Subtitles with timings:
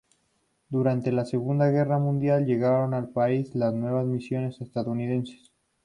[0.69, 5.51] Durante la Segunda Guerra Mundial, llegaron al país las nuevas misiones estadounidenses.